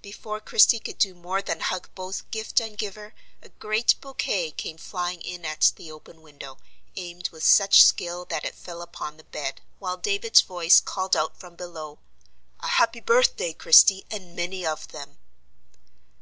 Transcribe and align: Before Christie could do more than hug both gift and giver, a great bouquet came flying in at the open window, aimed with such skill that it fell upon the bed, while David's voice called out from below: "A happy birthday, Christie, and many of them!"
Before 0.00 0.40
Christie 0.40 0.78
could 0.78 0.96
do 0.96 1.14
more 1.14 1.42
than 1.42 1.60
hug 1.60 1.90
both 1.94 2.30
gift 2.30 2.58
and 2.58 2.78
giver, 2.78 3.12
a 3.42 3.50
great 3.50 3.96
bouquet 4.00 4.50
came 4.50 4.78
flying 4.78 5.20
in 5.20 5.44
at 5.44 5.72
the 5.76 5.92
open 5.92 6.22
window, 6.22 6.56
aimed 6.96 7.28
with 7.28 7.44
such 7.44 7.82
skill 7.84 8.24
that 8.30 8.46
it 8.46 8.54
fell 8.54 8.80
upon 8.80 9.18
the 9.18 9.24
bed, 9.24 9.60
while 9.78 9.98
David's 9.98 10.40
voice 10.40 10.80
called 10.80 11.14
out 11.14 11.38
from 11.38 11.54
below: 11.54 11.98
"A 12.60 12.66
happy 12.68 13.00
birthday, 13.00 13.52
Christie, 13.52 14.06
and 14.10 14.34
many 14.34 14.64
of 14.64 14.88
them!" 14.88 15.18